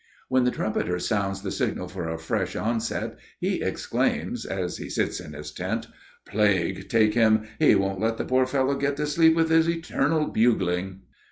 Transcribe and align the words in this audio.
When 0.29 0.45
the 0.45 0.49
trumpeter 0.49 0.97
sounds 0.97 1.43
the 1.43 1.51
signal 1.51 1.87
for 1.87 2.09
a 2.09 2.17
fresh 2.17 2.55
onset, 2.55 3.19
he 3.39 3.61
exclaims 3.61 4.47
as 4.47 4.77
he 4.77 4.89
sits 4.89 5.19
in 5.19 5.33
his 5.33 5.51
tent: 5.51 5.85
"Plague 6.25 6.89
take 6.89 7.13
him! 7.13 7.43
He 7.59 7.75
won't 7.75 7.99
let 7.99 8.17
the 8.17 8.25
poor 8.25 8.47
fellow 8.47 8.73
get 8.73 8.97
to 8.97 9.05
sleep 9.05 9.35
with 9.35 9.51
his 9.51 9.69
eternal 9.69 10.25
bugling." 10.25 11.01